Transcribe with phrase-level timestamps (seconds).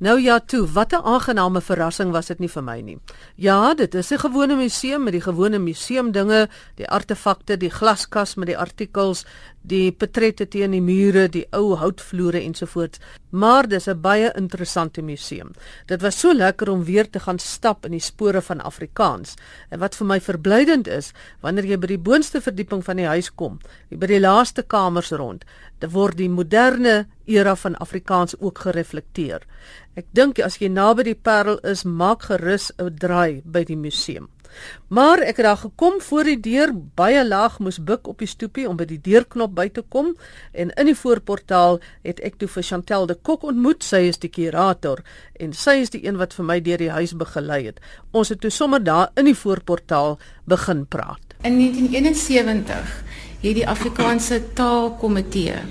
[0.00, 2.98] Nou ja, toe, wat 'n aangename verrassing was dit nie vir my nie.
[3.34, 8.46] Ja, dit is 'n gewone museum met die gewone museumdinge, die artefakte, die glaskas met
[8.46, 9.24] die artikels,
[9.60, 12.98] die portrette teen die mure, die ou houtvloere ensovoorts.
[13.30, 15.50] Maar dis 'n baie interessante museum.
[15.86, 19.34] Dit was so lekker om weer te gaan stap in die spore van Afrikaans.
[19.68, 23.34] En wat vir my verblydend is, wanneer jy by die boonste verdieping van die huis
[23.34, 23.58] kom,
[23.90, 25.44] by die laaste kamers rond,
[25.78, 29.46] dan word die moderne era van Afrikaans ook gereflekteer.
[29.94, 34.28] Ek dink as jy naby die Parel is, maak gerus 'n draai by die museum.
[34.88, 38.68] Maar ek het daar gekom voor die deur, baie laag moes buk op die stoepie
[38.68, 40.12] om by die deurknop by te kom
[40.52, 43.84] en in die voorportaal het ek toe vir Chantel de Kok ontmoet.
[43.86, 45.02] Sy is die kurator
[45.38, 47.80] en sy is die een wat vir my deur die huis begelei het.
[48.10, 51.36] Ons het toe sommer daar in die voorportaal begin praat.
[51.42, 53.02] In 1971
[53.40, 55.62] het die Afrikaanse Taalkomitee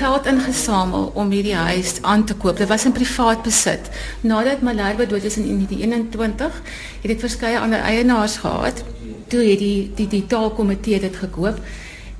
[0.00, 2.56] geld ingesamel om hierdie huis aan te koop.
[2.56, 3.90] Dit was in privaat besit.
[4.20, 6.62] Nadat Malherbe dood is in 1921,
[7.02, 8.84] het dit verskeie ander eienaars gehad.
[9.28, 11.60] Toe het die die die taalkomitee dit gekoop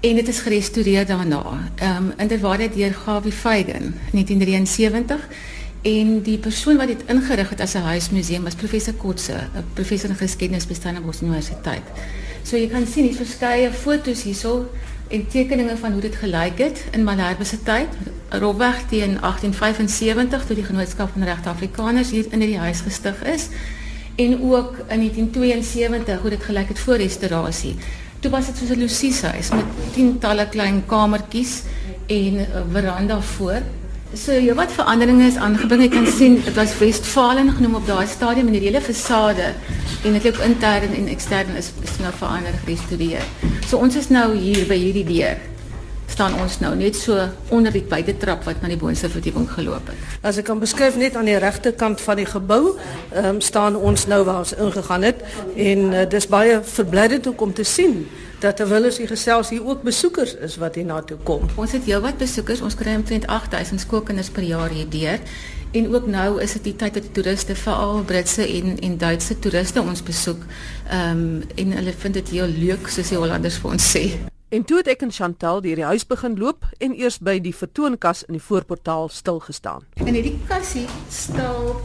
[0.00, 1.44] en dit is gerestoreer daarna.
[1.76, 5.28] Ehm um, inderwaar dit deur Gawie Feigen 1973
[5.82, 10.10] en die persoon wat dit ingerig het as 'n huismuseum was professor Kotse, 'n professor
[10.10, 11.86] in geskiedenis by Stellenbosch Universiteit.
[12.42, 14.68] So jy kan sien hier verskeie foto's hierso
[15.10, 17.94] en tekeninge van hoe dit gelyk het in Malherbe se tyd,
[18.28, 23.48] rofweg teen 1875 toe die Genootskap van Regte Afrikaners hier in hierdie huis gestig is
[24.14, 27.74] en ook in 1972 hoe dit gelyk het voor restaurasie.
[28.20, 31.62] Toe was dit soos 'n Lucie huis met tientalle klein kamertjies
[32.06, 33.62] en 'n veranda voor.
[34.14, 35.84] So ja, wat veranderinge is aangebring.
[35.86, 39.52] Ek kan sien dit was Westfalen genoem op daai stadium en die hele fasade
[40.02, 43.22] en dit ook intern en ekstern is is nou verander gerestoreer.
[43.68, 45.38] So ons is nou hier by hierdie deur.
[46.10, 47.16] staan ons nou net so
[47.48, 50.00] onder die buitetrap wat na die boonste verdieping geloop het.
[50.26, 52.74] As ek kan beskryf net aan die regterkant van die gebou,
[53.14, 55.22] ehm staan ons nou waar ons ingegaan het
[55.54, 58.02] en uh, dis baie verblydend om te sien
[58.40, 61.44] dat terwyl ons hier gesels hier ook besoekers is wat hier na toe kom.
[61.60, 62.62] Ons het heelwat besoekers.
[62.64, 65.20] Ons kry omtrent 8000 skoolkinders per jaar hier deur.
[65.76, 69.82] En ook nou is dit die tyd dat toeriste, veral Britse en en Duitse toeriste
[69.82, 70.42] ons besoek.
[70.88, 74.04] Ehm um, en hulle vind dit heel leuk soos die Hollanders vir ons sê.
[74.50, 77.54] En toe het ek en Chantal deur die huis begin loop en eers by die
[77.54, 79.86] vertoonkas in die voorportaal stil gestaan.
[79.94, 81.76] En hierdie kassie stel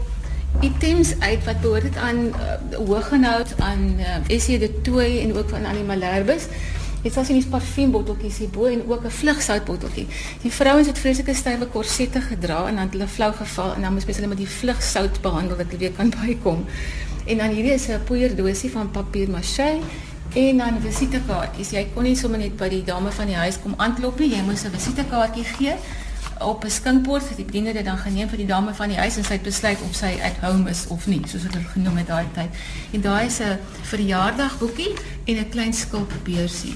[0.61, 5.65] items uit wat behoort aan uh, hooggehoud aan uh, SC de Tooi en ook van
[5.65, 6.47] aan die Malherbes.
[7.01, 10.07] Dit was in die parfuumbotteltjies hier bo en ook 'n vlugsoutbotteltjie.
[10.41, 13.93] Die vrouens het vreeslike stywe korsette gedra en dan het hulle flou geval en dan
[13.93, 16.65] moes hulle met die vlugsout behandel dat hulle weer kan bykom.
[17.25, 19.79] En dan hierdie is 'n poeierdoosie van papier maché
[20.33, 21.69] en dan visitekaartjies.
[21.69, 24.29] Jy kon nie sommer net by die dame van die huis kom aanklop nie.
[24.29, 25.73] Jy moes 'n visitekaartjie gee
[26.39, 29.17] op 'n skinkbord vir die bediende dit dan geneem vir die dame van die huis
[29.17, 32.07] en sy het besluit of sy at home is of nie, soos dit genoem het
[32.07, 32.49] daai tyd.
[32.91, 34.93] En daai is 'n verjaardagboekie
[35.25, 36.75] en 'n klein skulpbeursie.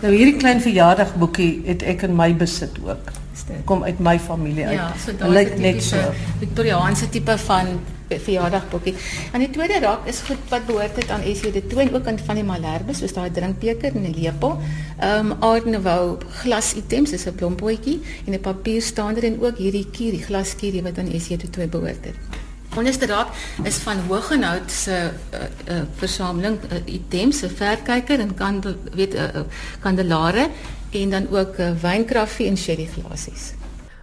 [0.00, 3.12] Nou hierdie klein verjaardagboekie het ek in my besit ook.
[3.64, 4.74] Kom uit my familie uit.
[4.74, 5.96] Ja, so daai is net so
[6.38, 7.78] Victoriaanse tipe van
[8.08, 8.94] verjaardagboekie.
[9.32, 12.18] En die tweede rak is goed wat behoort dit aan SJ de Toon ook aan
[12.24, 14.58] van die Malherbe, soos daai drinkbeker en 'n lepel.
[14.98, 20.22] Ehm um, Nouveau glas items, dis 'n blompotjie en 'n papierstaander en ook hierdie kierie,
[20.22, 22.16] glaskierie wat aan SJ de Toon behoort het.
[22.76, 23.28] Onderste rak
[23.62, 25.38] is van Hoogenoud se uh,
[25.74, 28.62] uh, versameling uh, items, 'n verkyker en kan
[28.94, 29.40] weet 'n uh, uh,
[29.80, 30.48] kandelare
[30.90, 33.52] en dan ook uh, wynkraffie en sherry glasies.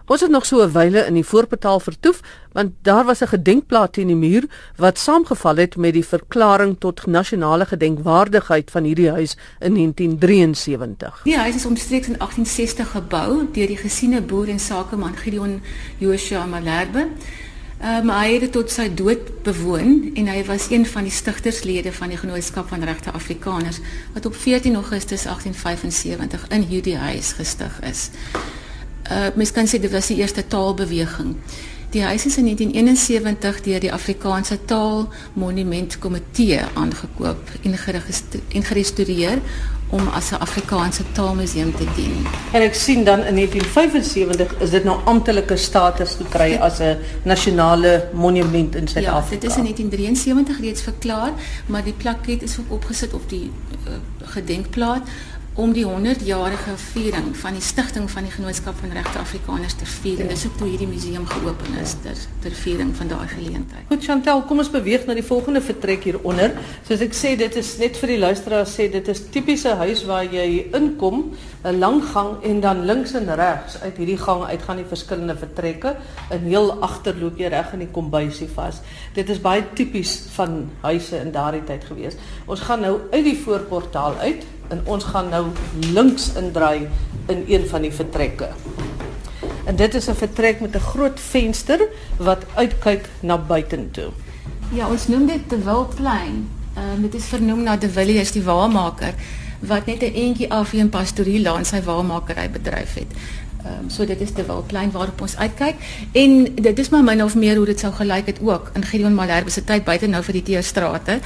[0.06, 2.20] Ons het nog so 'n wyle in die voorportaal vertoef
[2.52, 4.44] want daar was 'n gedenkplaat teen die muur
[4.76, 11.20] wat saamgeval het met die verklaring tot nasionale gedenkwaardigheid van hierdie huis in 1973.
[11.24, 15.62] Die huis is omstreeks in 1860 gebou deur die gesiene boer en sakeman Gideon
[15.98, 17.08] Joshua Malherbe.
[17.76, 21.92] Um, hy het dit tot sy dood bewoon en hy was een van die stigterslede
[21.92, 23.82] van die Genootskap van Regte Afrikaners
[24.14, 28.08] wat op 14 Augustus 1875 in hierdie huis gestig is
[29.10, 31.36] uh mens kan sê dit was die eerste taalbeweging.
[31.96, 38.64] Die huis is in 1971 deur die Afrikaanse Taal Monument Komitee aangekoop en geregistreer en
[38.68, 39.38] gerestoreer
[39.88, 42.26] om as 'n Afrikaanse taalmuseum te dien.
[42.52, 48.08] En ek sien dan in 1975 is dit nou amptelike status gekry as 'n nasionale
[48.12, 49.34] monument in Suid-Afrika.
[49.34, 51.32] Ja, dit is in 1973 reeds verklaar,
[51.66, 53.50] maar die plaket is ook opgesit op die
[53.86, 55.08] uh, gedenkplaat
[55.56, 60.20] om die 100-jarige viering van die stigting van die Genootskap van Regte Afrikaners te vier.
[60.20, 63.86] En dis ook toe hierdie museum geopen is ter ter viering van daai geleentheid.
[63.88, 66.52] Goed Chantel, kom ons beweeg na die volgende vertrek hieronder.
[66.86, 70.28] Soos ek sê, dit is net vir die luisteraars sê dit is tipiese huis waar
[70.28, 71.32] jy inkom,
[71.64, 75.36] 'n lang gang en dan links en regs uit hierdie gang uit gaan die verskillende
[75.36, 75.96] vertrekke.
[76.30, 78.82] In heel agter loop jy reg in die kombuisie vas.
[79.14, 82.14] Dit is baie tipies van huise in daardie tyd gewees.
[82.46, 85.46] Ons gaan nou uit die voorportaal uit en ons gaan nou
[85.92, 86.88] links indraai
[87.26, 88.48] in een van die vertrekke.
[89.66, 94.10] En dit is 'n vertrek met 'n groot venster wat uitkyk na buitentoe.
[94.72, 96.48] Ja, ons noem dit De Wildplein.
[96.74, 99.14] Ehm um, dit is vernoem na De Villiers die waarmaker
[99.60, 103.12] wat net 'n entjie af hier in Pastorie Laan sy waarmakery bedryf het.
[103.66, 105.74] Ehm um, so dit is te wel klein waarop ons uitkyk
[106.12, 109.14] en dit is maar min of meer hoe dit sou gelyk het ook in Gideon
[109.14, 111.18] Malherbe se tyd buite nou vir die Teestrate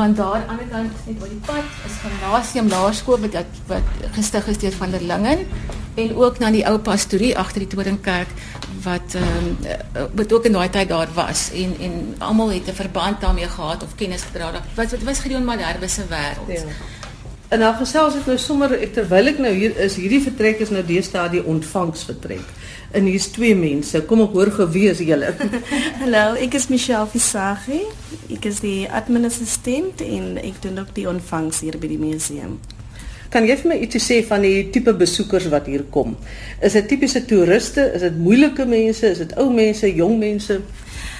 [0.00, 3.38] want daar aan die ander kant net oor die pad is Gymnasium Laerskool wat
[3.72, 5.46] wat gestig is deur van der Lingen
[5.94, 8.36] en ook na die ou pastorie agter die Toringkerk
[8.84, 12.80] wat ehm um, wat ook in daai tyd daar was en en almal het 'n
[12.82, 14.52] verband daarmee gehad of kennis gedra.
[14.74, 16.48] Wat wat was Gideon Malherbe se wêreld.
[16.48, 16.64] Ja.
[17.48, 20.72] En dan gesels ek nou sommer ek terwyl ek nou hier is, hierdie vertrek is
[20.72, 22.44] nou deesdae die ontvangsvertrek.
[22.92, 24.02] En hier's twee mense.
[24.08, 25.30] Kom ek hoor gewie is julle?
[26.02, 27.80] Hallo, ek is Michelle Visagi.
[28.36, 32.58] Ek is die adminassistent en ek doen ook die ontvangs hier by die museum.
[33.32, 36.18] Kan jy vir my ietsie sê van die tipe besoekers wat hier kom?
[36.64, 37.84] Is dit tipiese toeriste?
[37.96, 39.08] Is dit moeilike mense?
[39.08, 40.60] Is dit ou mense, jong mense?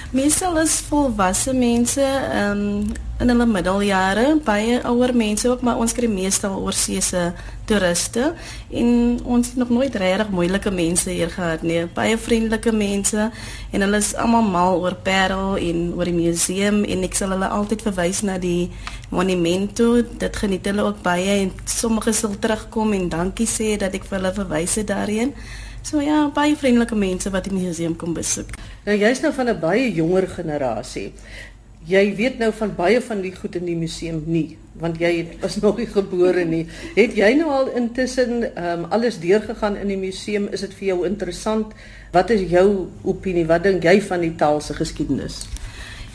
[0.09, 2.01] Meestal is volwasse mense
[2.33, 2.81] um,
[3.21, 7.27] in hulle middeljare, baie ouer mense ook, maar ons kry meestal oorseese
[7.69, 8.31] toeriste
[8.73, 11.83] en ons het nog nooit regtig moeilike mense hier gehad nie.
[11.93, 13.27] Baie vriendelike mense
[13.69, 17.53] en hulle is almal mal oor Parel en oor die museum en ek sal hulle
[17.59, 18.71] altyd verwys na die
[19.13, 19.91] monumento.
[20.01, 24.23] Dit geniet hulle ook baie en sommige sal terugkom en dankie sê dat ek vir
[24.23, 25.37] hulle verwys het daarheen.
[25.81, 28.51] So ja, baie vriendelike mense wat die museum kom besoek.
[28.85, 31.13] Nou jy's nou van 'n baie jonger generasie.
[31.87, 35.55] Jy weet nou van baie van die goed in die museum nie, want jy was
[35.55, 36.67] nog nie gebore nie.
[36.95, 40.47] Het jy nou al intussen um, alles deurgegaan in die museum?
[40.51, 41.73] Is dit vir jou interessant?
[42.11, 43.45] Wat is jou opinie?
[43.45, 45.47] Wat dink jy van die taal se geskiedenis?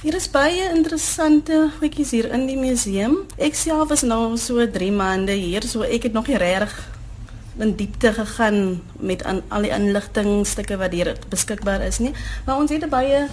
[0.03, 3.25] Hier is baie interessante goedjies hier in die museum.
[3.39, 6.94] Ek self was nou so 3 maande hier, so ek het nog nie regtig
[7.59, 12.13] in diepte gegaan met aan al die inligtingstukke wat hier beskikbaar is nie.
[12.47, 13.29] Maar ons het 'n baie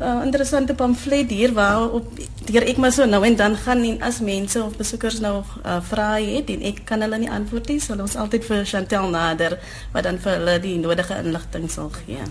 [0.00, 2.06] uh, interessante pamflet hier waar op
[2.44, 5.78] deur ek maar so nou en dan gaan en as mense of besoekers nou uh,
[5.90, 9.58] vra het en ek kan hulle nie antwoord nie, sal ons altyd vir Chantel nader
[9.92, 12.24] wat dan vir hulle die nodige inligting sal gee.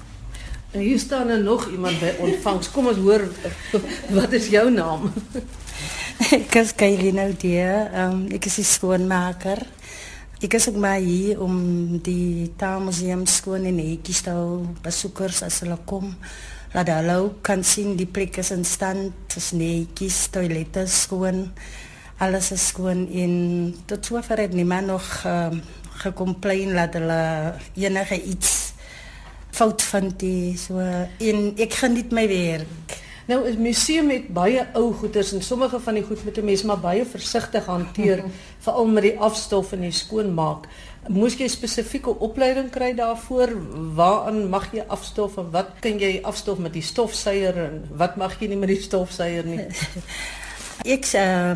[0.72, 2.69] En hier staan er nog iemand by ontvangs.
[2.72, 3.25] Kom ons hoor
[4.18, 5.10] wat is jou naam?
[6.36, 7.66] ek is Kylie Naudie.
[7.98, 9.66] Um, ek is die skoonmaker.
[10.40, 14.62] Ik is ook maar hier om die taalmuseum schoon en netjies te hou.
[14.82, 16.14] Besoekers as hulle kom,
[16.72, 16.92] laat
[17.44, 21.52] kan sien die plek is in stand, is netjies, toilette skoon,
[22.24, 25.52] alles is skoon en tot sover het niemand nog uh,
[26.06, 28.72] gecomplain dat hulle enige iets
[29.52, 32.96] fout vind die so en ek geniet my werk.
[33.30, 36.64] Nou is museum met baie ou goederes en sommige van die goed moet 'n mens
[36.64, 38.24] maar baie versigtig hanteer
[38.66, 40.66] veral met die afstof en die skoonmaak.
[41.08, 43.54] Moes jy spesifieke opleiding kry daarvoor?
[43.96, 48.40] Waaraan mag jy afstof en wat kan jy afstof met die stofsuier en wat mag
[48.40, 49.62] jy nie met die stofsuier nie?
[50.96, 51.56] Ek uh,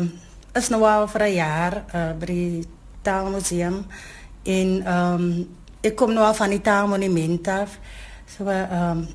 [0.54, 2.64] is nou al vir 'n jaar uh, by die
[3.02, 3.84] Taalmuseum
[4.44, 5.48] en um,
[5.82, 7.78] ek kom nou al van die Taalmonument af.
[8.36, 9.08] So ehm um,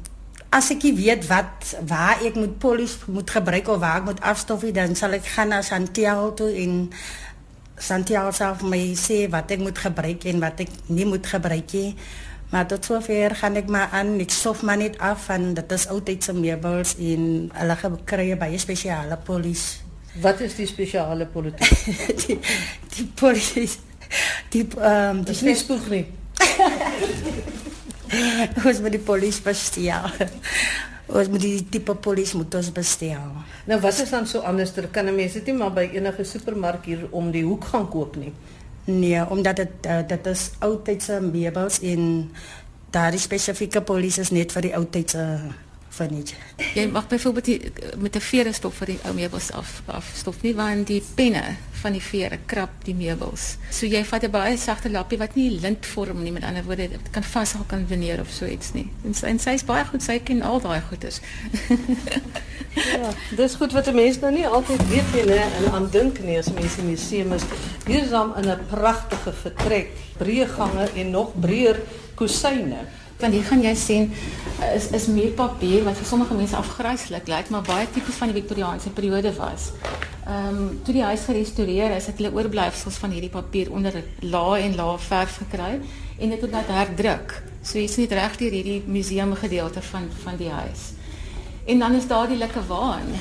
[0.49, 4.65] as ek weet wat waar ek moet polish moet gebruik of waar ek moet afstof
[4.73, 6.89] dan sal ek gaan na Santiago toe en
[7.79, 11.73] Santiago sal vir my sê wat ek moet gebruik en wat ek nie moet gebruik
[11.73, 11.93] nie.
[12.49, 15.85] Maar tot sover gaan ek maar aan ek stof maar net af en dit is
[15.87, 19.85] altyd se meubels en hulle kry baie spesiale polish.
[20.19, 21.77] Wat is die spesiale politiek?
[22.25, 22.39] die
[22.97, 23.77] die polish
[24.49, 26.05] die ehm um, die nie spoeg nie.
[28.67, 30.09] ons moet die polisie bestel.
[31.09, 33.31] Ons moet die tipe polisie moet ons bestel.
[33.69, 34.75] Nou wat is dan so anders?
[34.77, 37.89] Er kan 'n mens dit nie maar by enige supermark hier om die hoek gaan
[37.89, 38.33] koop nie.
[38.85, 42.31] Nee, omdat dit uh, dit is oudtydse meubels en
[42.89, 45.25] daardie spesifieke polisie is net vir die oudtydse
[46.75, 50.53] Jy mag byvoorbeeld die- met 'n vere stop vir die ou meubels af afstof nie
[50.55, 51.43] want die penne
[51.81, 53.57] van die vere krap die meubels.
[53.71, 56.89] So jy vat 'n baie sagte lappie wat nie lint vorm nie met ander woorde
[56.89, 58.89] dit kan vashou kan veneer of so iets nie.
[59.05, 61.19] En sy, en sy is baie goed, sy ken al daai goeders.
[62.75, 66.37] Ja, dis goed wat 'n mens nou nie altyd weet nie en aan dink nie
[66.37, 67.41] as mense in die museum is.
[67.87, 69.87] Hier is dan in 'n pragtige vertrek,
[70.17, 71.79] breë gange en nog breër
[72.15, 72.77] kusyne.
[73.19, 74.11] Want hier gaan jy sien
[74.75, 78.93] is is muurpapier wat vir sommige mense afgryslik lyk, maar baie tipies van die Victoriaanse
[78.95, 79.71] periode was.
[80.23, 84.61] Ehm um, toe die huis gerestoreer is, het hulle oorblyfsels van hierdie papier onder lae
[84.61, 85.73] en lae verf gekry
[86.19, 87.35] en dit het net herdruk.
[87.61, 90.91] So jy sien dit reg deur hierdie museumgedeelte van van die huis.
[91.65, 93.11] En dan is daar die lekker waan.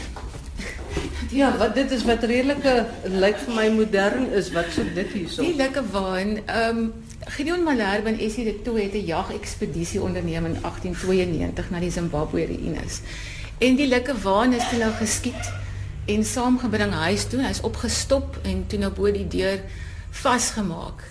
[1.30, 5.44] Ja, wat dit is wat redelike lyk vir my modern is wat so dit hierso.
[5.44, 6.38] Die lekker waan.
[6.46, 6.92] Ehm um,
[7.28, 12.46] Gideon Malherbe en Essie de Tooy het 'n jagekspedisie onderneem in 1892 na die Zimbabwe
[12.46, 13.00] ruïnes.
[13.58, 15.52] En die lekker waan is toe nou geskiet
[16.06, 17.42] en saamgebring huis toe.
[17.42, 19.60] Hy's opgestop en toe nou bo die deur
[20.10, 21.04] vasgemaak.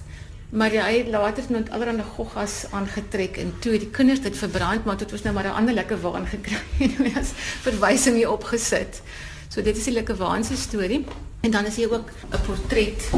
[0.50, 4.98] Maar hy het later met allerlei goggas aangetrek en toe die kinders dit verbrand, maar
[4.98, 7.32] dit was nou maar 'n ander lekker waan gekry en hy as
[7.62, 9.02] verwysing hier opgesit.
[9.50, 11.06] So dit is die lekker waan se storie.
[11.42, 13.10] En dan is hier ook 'n portret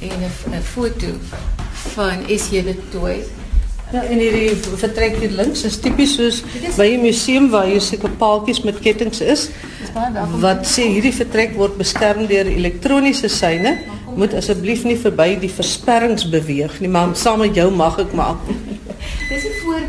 [0.00, 0.20] en
[0.52, 1.06] 'n foto
[1.94, 2.62] van S.J.
[2.62, 3.24] de Tooy.
[3.92, 6.42] Ja, en hierdie vertrek hier links is tipies soos
[6.76, 9.50] by 'n museum waar jy seker paaltjies met kettinge is.
[10.40, 13.78] Wat sê hierdie vertrek word beskerm deur elektroniese syne.
[14.16, 18.36] Moet asseblief nie verby die versperrings beweeg nie, maar saam met jou mag ek maar.
[19.30, 19.44] Dis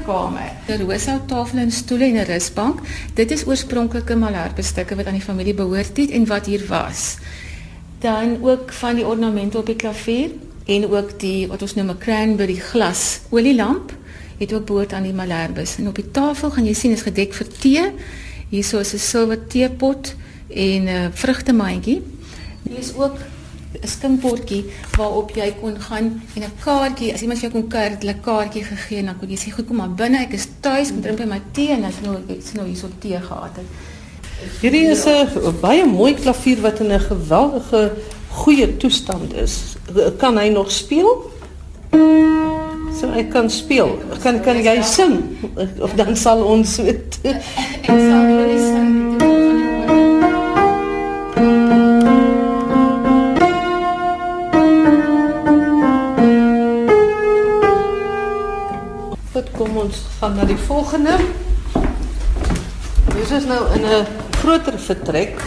[0.07, 0.51] voorkamer.
[0.67, 2.79] 'n Rosa tafel en stoele en 'n rusbank.
[3.13, 7.17] Dit is oorspronklike Malherbe stukke wat aan die familie behoort het en wat hier was.
[7.99, 10.29] Dan ook van die ornamente op die klavier
[10.65, 13.91] en ook die wat ons noem 'n cranberry glas olielamp
[14.37, 15.77] het ook behoort aan die Malherbes.
[15.77, 17.91] En op die tafel gaan jy sien is gedek vir tee.
[18.49, 20.15] Hierso is 'n silwer teepot
[20.47, 22.01] en 'n uh, vrugtemandjie.
[22.63, 23.17] Hier is ook
[23.81, 24.63] 'n skinkbordjie
[24.97, 28.13] waarop jy kon gaan en 'n kaartjie, as iemand vir jou kon kuier, het hulle
[28.13, 30.89] 'n kaartjie gegee en dan kon jy sê, "Goed, kom maar binne, ek is tuis,
[30.89, 33.65] kom drink by my tee" en dan nou ek sien nou hierso tee gehad het.
[34.61, 37.91] Hierdie is 'n baie mooi klavier wat in 'n geweldige
[38.29, 39.75] goeie toestand is.
[40.17, 41.31] Kan hy nog speel?
[42.99, 43.99] So hy kan speel.
[44.21, 45.23] Kan kan jy sing?
[45.79, 46.79] Of dan sal ons.
[46.79, 47.19] Ek
[47.85, 48.96] sal die sing
[60.47, 61.15] na die volgende.
[63.15, 64.05] Dit is nou in 'n
[64.39, 65.41] groter vertrek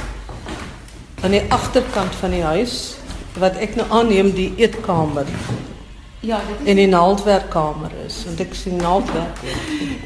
[1.23, 2.95] aan die agterkant van die huis
[3.39, 5.27] wat ek nou aanneem die eetkamer
[6.21, 9.39] Ja, dit is en die naaldwerkkamer is want ek sien naaldwerk.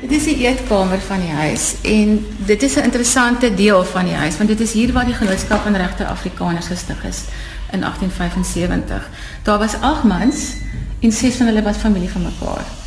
[0.01, 4.15] Dit is die eetkamer van die huis en dit is 'n interessante deel van die
[4.15, 7.25] huis want dit is hier waar die genootskap van regte Afrikaners gestig is
[7.73, 9.11] in 1875.
[9.43, 10.55] Daar was 8 mans
[11.01, 12.84] en 6 van hulle was familie van mekaar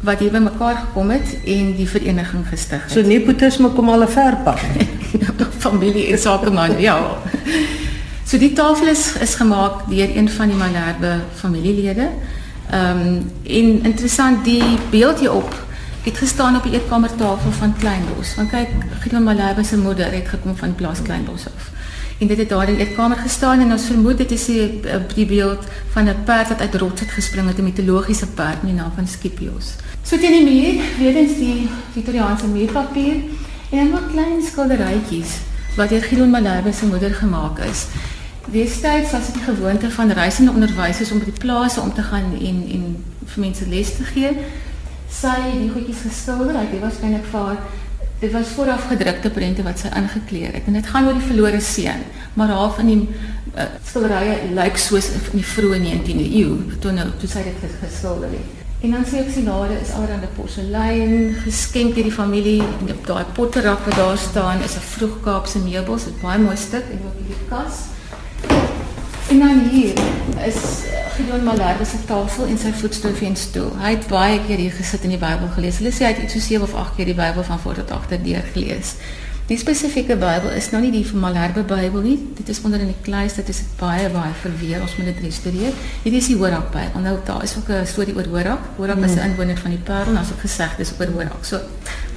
[0.00, 2.92] wat hier bymekaar gekom het en die vereniging gestig het.
[2.92, 4.60] So nepotisme kom al 'n ver pad.
[5.66, 7.18] familie en sakeman, ja.
[8.26, 12.08] So die tafel is is gemaak deur een van die Malherbe familielede.
[12.70, 15.64] Ehm um, en interessant die beeld hierop
[16.02, 18.34] het gestaan op die eetkamertafel van Kleinbos.
[18.34, 18.68] Want kyk,
[19.00, 21.70] Gideon Malherbe se moeder het gekom van plaas Kleinbos af.
[22.18, 24.80] En dit het daar in die eetkamer gestaan en ons vermoed dit is die,
[25.14, 28.70] die beeld van 'n perd wat uit rots het gespring het, 'n mitologiese perd met
[28.70, 29.74] die naam van Scipios.
[30.06, 33.14] So teen die muur, weer eens die Victoriaanse muurpapier
[33.70, 35.32] en dan ook klein skilderytjies
[35.74, 37.86] wat deur Gideon Malherbe se moeder gemaak is.
[38.44, 42.36] Destyds was dit die gewoonte van reisende onderwysers om by die plase om te gaan
[42.38, 42.84] en en
[43.32, 44.30] vir mense les te gee.
[45.10, 47.58] Sy het die goedjies geskilder, hy het waarskynlik vir haar
[48.20, 51.60] dit was vooraf gedrukte prente wat sy ingekleer het en dit gaan oor die verlore
[51.60, 52.06] seun,
[52.38, 57.08] maar haar van die uh, skilderye lyk soos in die vroeë 19de eeu toe nou
[57.18, 58.65] toe sy dit geskilder het.
[58.80, 63.24] En dan sê ek silade is allerlei porselein geskenk deur die familie en op daai
[63.38, 67.46] potterak wat daar staan is 'n vroegkaapse meubels, dit baie mooi stuk en ook hierdie
[67.48, 67.76] kas.
[69.28, 69.92] En dan hier
[70.46, 70.60] is
[71.16, 73.70] Gideon Malherbe se tafel en sy voetstoel en stoel.
[73.80, 75.78] Hy het baie keer hier gesit en die Bybel gelees.
[75.80, 77.90] Hulle sê hy het iets so 7 of 8 keer die Bybel van voor tot
[77.90, 78.94] agter deur gelees.
[79.46, 82.16] Die spesifieke Bybel is nou nie die van Malherbe Bybel nie.
[82.34, 84.80] Dit is onder in die kluis, dit is baie baie verweer.
[84.82, 85.76] Ons moet dit restoreer.
[86.02, 87.04] Hierdie is die Horak Bybel.
[87.04, 88.64] Nou daar is ook 'n storie oor Horak.
[88.76, 91.44] Horak is 'n inwoner van die Parel, as ek gesê dis oor Horak.
[91.44, 91.60] So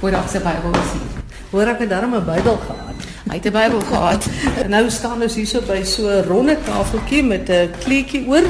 [0.00, 1.22] Horak se Bybel is hier.
[1.50, 2.98] Hoor ek het darm 'n Bybel gehad.
[3.30, 4.26] Hy het 'n Bybel gehad.
[4.64, 8.42] En nou staan ons hierso by so 'n ronde tafeltjie met 'n kleedjie oor.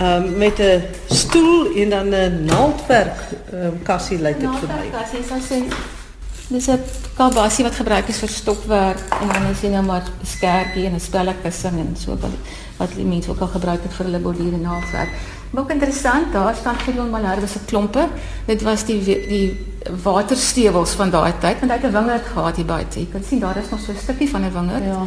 [0.00, 3.18] Um, met 'n stoel en dan 'n naaldwerk
[3.52, 6.03] um, kassie lyk dit vir my.
[6.48, 6.80] Dis 'n
[7.16, 11.00] kalbasie wat gebruik is vir stokwerk en dan is nou maar 'n skerpie en 'n
[11.00, 12.30] spellekussing en so wat
[12.76, 15.08] wat die mense ook al gebruik het vir hulle borduur en naaldwerk.
[15.50, 18.08] Maar ook interessant, daar staan Gideon Malherbe se klompe.
[18.44, 19.66] Dit was die die
[20.02, 22.98] waterstewels van daai tyd want hy het 'n wingerd gehad hier buite.
[22.98, 24.84] Jy kan sien daar is nog so 'n stukkie van 'n wingerd.
[24.84, 25.06] Ja.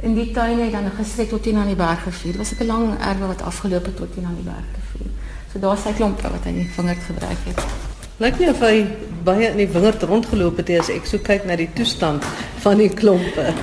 [0.00, 2.36] In die tuin het dan gestrek tot teen aan die berg gevier.
[2.36, 5.10] Was 'n lang erwe wat afgeloop het tot teen aan die berg gevier.
[5.52, 7.90] So daar is sy klompe wat hy die wingerd gebruik het.
[8.20, 8.82] Lyk nie of hy
[9.24, 12.26] baie in die wingerd rondgeloop het nie as ek so kyk na die toestand
[12.60, 13.54] van die klompe.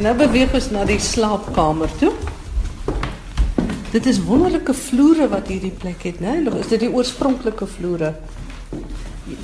[0.00, 2.14] Nou beweeg ons na die slaapkamer toe.
[3.92, 6.38] Dit is wonderlike vloere wat hierdie plek het, né?
[6.60, 8.14] Is dit die oorspronklike vloere?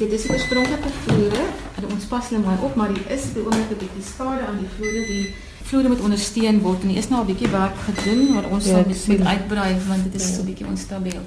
[0.00, 1.46] Dit is oorspronklike vloere
[1.80, 4.60] en ons pas hulle maar op, maar hier is by oomblik 'n bietjie skade aan
[4.64, 5.06] die vloere.
[5.06, 8.70] Die vloere moet ondersteun word en is nou 'n bietjie werk gedoen, maar ons Ja,
[8.70, 11.20] sal dit moet uitbrei want dit is so 'n bietjie onstabiel.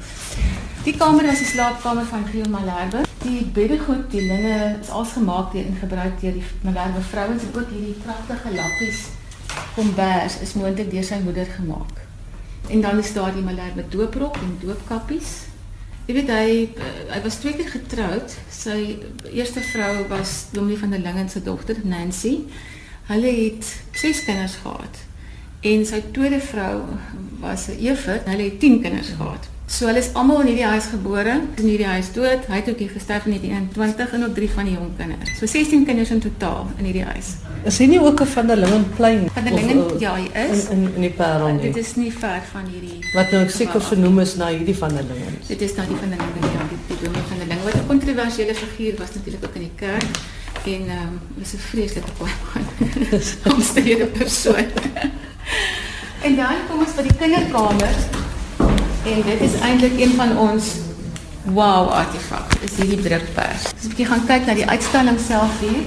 [0.84, 3.02] Die kamer is die slaapkamer van Giel Malherbe.
[3.24, 7.60] Die beddegoed, die linne is alles gemaak deur en gebruik deur die Malherbe vrouens en
[7.60, 9.00] ook hierdie pragtige lappies
[9.76, 12.00] kombers is moontlik deur sy moeder gemaak.
[12.72, 15.34] En dan is daar die Malherbe dooprok en doopkappies.
[16.06, 18.38] Jy weet hy eh, hy was twee keer getroud.
[18.54, 18.78] Sy
[19.34, 22.38] eerste vrou was Dominee van der Lingen se dogter Nancy.
[23.06, 25.04] Hulle het 6 kinders gehad.
[25.62, 26.82] En sy tweede vrou
[27.40, 28.26] was 'n Evert.
[28.26, 29.50] Hulle het 10 kinders gehad.
[29.66, 32.46] So hulle is almal in hierdie huis gebore, in hierdie huis dood.
[32.48, 35.38] Hy het ook hier gesterf in 1921 en ook drie van die jong kinders.
[35.40, 37.32] So 16 kinders in totaal in hierdie huis.
[37.66, 39.30] Is hy nie ook 'n van der Lingenplein?
[39.34, 40.70] Van der Lingen, uh, ja, hy is.
[40.70, 41.62] In in, in die Parel nie.
[41.62, 45.04] Dit is nie ver van hierdie Wat nou seker vernoem is na hierdie van der
[45.04, 45.38] Lingen.
[45.48, 47.64] Dit is nou die van der Lingen, ja, die, die dominee van der Lingen.
[47.64, 50.06] Wat 'n kontroversiële figuur was natuurlik ook in die kerk.
[50.66, 53.54] En ehm um, was 'n vreeslike baie man.
[53.54, 54.66] Omstrede persoon.
[56.22, 57.96] en dan kom ons by die kinderkamer.
[59.06, 60.66] En dit is eintlik een van ons
[61.44, 62.58] wow artefakte.
[62.60, 63.70] Dis hierdie drukpers.
[63.78, 65.86] As jy gaan kyk na die uitstalling self hier,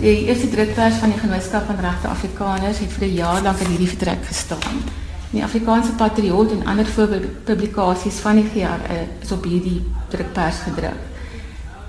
[0.00, 3.76] die eerste drukpers van die Genootskap van Regte Afrikaners het vir 'n jaar lank in
[3.76, 4.82] hierdie vertrek gestaan.
[5.30, 11.11] Die Afrikaanse Patriot en ander voorpublikasies van die GRE is op hierdie drukpers gedruk.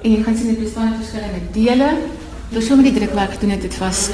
[0.04, 1.90] En jy gaan sien dit bestaan uit verskillende dele.
[2.52, 4.10] Dis so met die drukwerk gedoen het, dit was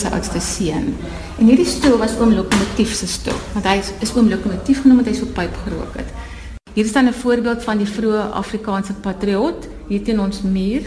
[0.00, 0.96] se oudste seun.
[1.38, 4.98] En hierdie stoel was oom Lokomotief se stoel, want hy is, is oom Lokomotief genoem
[4.98, 6.08] omdat hy so pyp gerook het.
[6.74, 10.82] Hier staan 'n voorbeeld van die vroeë Afrikaanse patriot hier teen ons muur.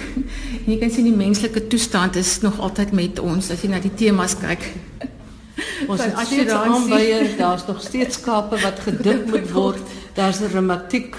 [0.65, 3.79] En jy kan sien die menslike toestand is nog altyd met ons as jy na
[3.79, 4.65] die temas kyk.
[5.89, 6.93] Ons het steeds assuransie.
[6.93, 9.81] aanbye, daar's nog steeds skape wat gedink moet word.
[10.13, 11.15] Daar's 'n rematiek.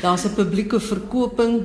[0.00, 1.64] Daar's 'n publieke verkoping.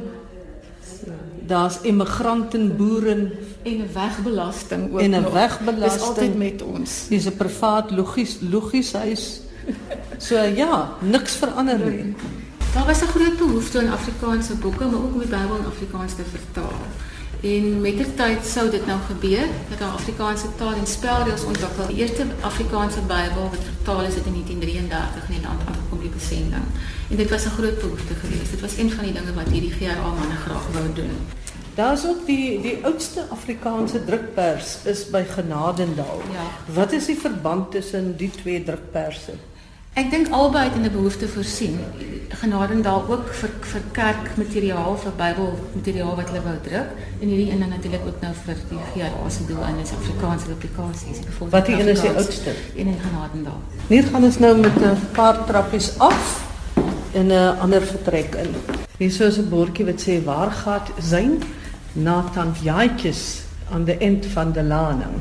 [1.50, 3.16] Daar's immigranten, boere,
[3.64, 5.92] En 'n wegbelasting ook En 'n wegbelasting.
[5.92, 7.08] Dis altyd met ons.
[7.10, 9.42] dis 'n privaat logies logies huis.
[10.18, 12.16] So ja, niks verander nie.
[12.74, 16.14] Daar was 'n groot behoefte aan Afrikaanse boeke, maar ook om die Bybel in Afrikaans
[16.14, 16.80] te vertaal.
[17.42, 21.88] En met die tyd sou dit nou gebeur dat daar Afrikaanse taal en spelreëls ontwikkel.
[21.88, 26.12] Die eerste Afrikaanse Bybel wat vertaal is het in 1933 in die land aangekom die
[26.12, 26.66] besending.
[27.10, 28.52] En dit was 'n groot behoefte geweest.
[28.52, 31.16] Dit was een van die dinge wat hierdie GRA manne graag wou doen.
[31.76, 36.22] Daar's ook die die oudste Afrikaanse drukpers is by Genadendal.
[36.32, 36.74] Ja.
[36.74, 39.32] Wat is die verband tussen die twee drukperse?
[39.98, 41.80] Ek dink albei het in 'n behoefte voorsien.
[42.30, 46.90] Genadendal ook vir vir kerkmateriaal, vir Bybelmateriaal wat hulle wou druk
[47.22, 50.46] en hierdie een dan natuurlik ook nou vir die GRA se doel en is Afrikaanse
[50.46, 51.18] publikasies.
[51.50, 52.50] Wat die een is die oudste?
[52.76, 53.60] Een in Genadendal.
[53.88, 56.46] Hier gaan ons nou met 'n paar trappies af
[57.12, 58.56] in 'n ander vertrek in.
[58.98, 61.44] Hier so is 'n bordjie wat sê waar gaan Zain
[61.94, 65.16] na tant Jaaitjies aan die eind van die laning.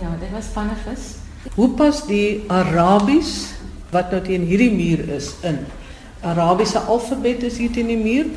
[0.00, 1.14] Ja, dit was Pannevis.
[1.54, 3.54] Hoe pas die Arabies
[3.94, 5.60] wat nou teen hierdie muur is in?
[6.24, 8.32] Arabiese alfabet is hier teen die muur.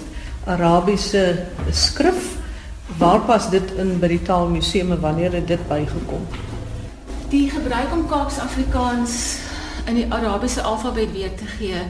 [0.46, 1.24] Arabiese
[1.72, 2.36] skrif.
[2.98, 6.24] Waar pas dit in by die Taalmuseum en wanneer het dit bygekom?
[7.30, 9.18] Die gebruik om Kaapse Afrikaans
[9.88, 11.84] in die Arabiese alfabet weer te gee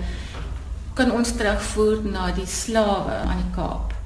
[0.97, 3.96] kan ons terugvoer na die slawe aan die Kaap.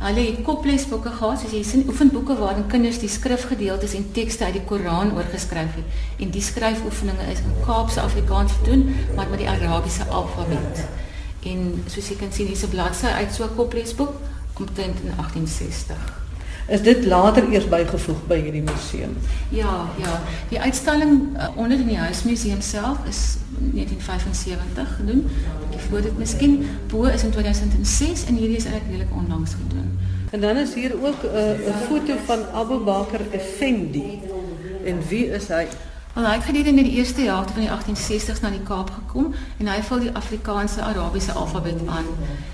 [0.00, 4.56] Hulle het koplesboeke gehad, soos jy sien, oefenboeke waarin kinders die skrifgedeeltes en tekste uit
[4.56, 5.98] die Koran oorgeskryf het.
[6.24, 8.86] En die skryfoefeninge is in Kaapse Afrikaans gedoen,
[9.16, 10.86] maar met die Arabiese alfabet.
[11.52, 14.16] En soos jy kan sien, hier's 'n bladsy uit so 'n koplesboek
[14.56, 16.29] omtrent in 1860.
[16.68, 19.16] Is dit later eers bygevoeg by hierdie museum?
[19.48, 20.20] Ja, ja.
[20.48, 25.26] Die uitstalling uh, onder in die Huismuseum self is 1975 gedoen.
[25.60, 26.66] Bietjie voor dit miskien.
[26.90, 29.98] Bo is in 2006 en hierdie is eintlik redelik onlangs gedoen.
[30.30, 34.20] En dan is hier ook 'n uh, 'n foto van Abu Bakr Effendi.
[34.84, 35.66] En wie is hy?
[36.14, 39.68] Wel, hy het gedurende die eerste helfte van die 1860s na die Kaap gekom en
[39.70, 42.08] hy vul die Afrikaanse Arabiese alfabet aan.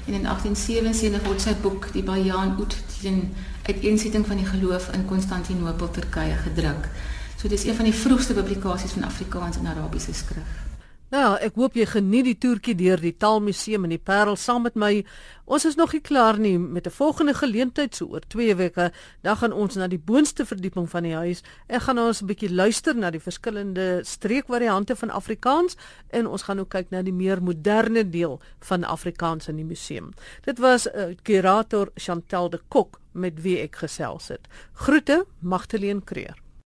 [0.05, 5.09] En in 1877 word sy boek Die Bayan Ut teen uiteensetting van die geloof in
[5.09, 6.91] Konstantinopel Turkye gedruk.
[7.37, 10.76] So dit is een van die vroegste publikasies van Afrikaans en Arabiese skrif.
[11.07, 14.75] Nou, ek hoop jy geniet die toertjie deur die Taalmuseum en die Parel saam met
[14.75, 15.05] my.
[15.47, 18.91] Ons is nog nie klaar nie met 'n volgende geleentheid so oor 2 weke.
[19.23, 21.43] Dan gaan ons na die boonste verdieping van die huis.
[21.69, 25.77] Ek gaan ons 'n bietjie luister na die verskillende streekvariante van Afrikaans
[26.11, 30.13] en ons gaan ook kyk na die meer moderne deel van Afrikaans in die museum.
[30.45, 34.49] Dit was uh, curator Chantel de Kok met wie ek gesels het.
[34.73, 36.46] Groete, Magdalene Creer.